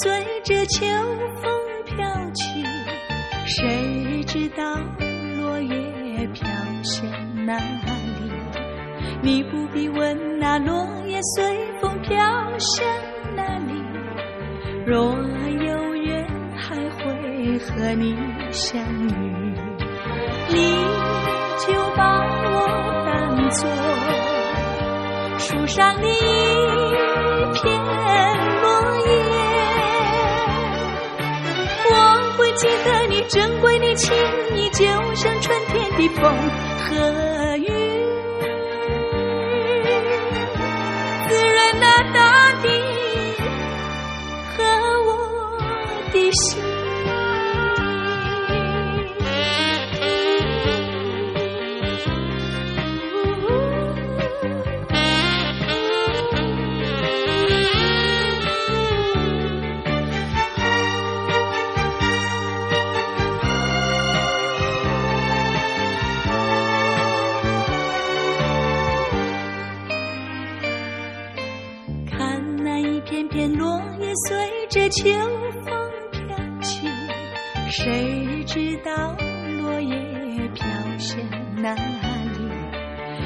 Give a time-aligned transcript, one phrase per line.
[0.00, 0.86] 随着秋
[1.42, 1.52] 风
[1.84, 2.64] 飘去，
[3.44, 4.64] 谁知道
[5.36, 6.48] 落叶飘
[6.82, 7.04] 向
[7.44, 8.32] 哪里？
[9.20, 12.16] 你不必问那落叶随风飘
[12.58, 12.86] 向
[13.36, 13.74] 哪里。
[14.86, 18.16] 若有缘，还会和你
[18.50, 19.12] 相遇，
[20.48, 20.74] 你
[21.58, 22.56] 就把我
[23.04, 23.68] 当作
[25.38, 26.08] 树上的
[33.28, 34.12] 珍贵的情
[34.54, 34.84] 谊，就
[35.14, 36.22] 像春天的风
[36.78, 37.71] 和雨，
[73.32, 75.08] 片落叶随着秋
[75.64, 75.72] 风
[76.10, 76.20] 飘
[76.60, 76.86] 起，
[77.70, 79.16] 谁知道
[79.62, 79.96] 落叶
[80.54, 80.66] 飘
[80.98, 81.18] 向
[81.56, 82.46] 哪里？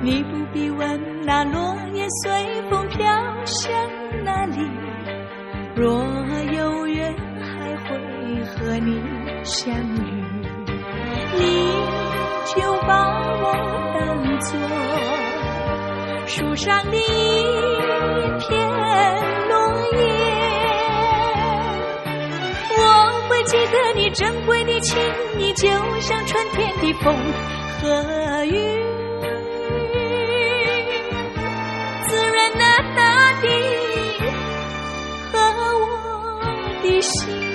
[0.00, 3.04] 你不必问那落叶随风飘
[3.44, 3.74] 向
[4.24, 4.60] 哪里。
[5.74, 6.04] 若
[6.52, 7.98] 有缘，还会
[8.44, 9.02] 和你
[9.42, 10.24] 相遇，
[11.36, 11.42] 你
[12.54, 12.94] 就把
[13.40, 13.52] 我
[13.98, 13.98] 当
[14.38, 14.56] 作
[16.28, 16.98] 树上的一
[18.38, 18.48] 片
[19.96, 20.00] 夜。
[22.76, 22.82] 我
[23.28, 24.98] 会记得你珍贵的情
[25.38, 25.68] 谊，就
[26.00, 27.14] 像春天的风
[27.80, 28.52] 和雨，
[32.08, 32.62] 滋润那
[32.96, 33.46] 大地
[35.32, 35.38] 和
[35.80, 35.84] 我
[36.82, 37.47] 的心。